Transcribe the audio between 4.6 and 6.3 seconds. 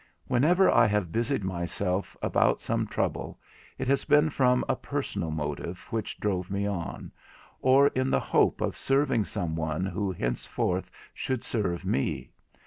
a personal motive which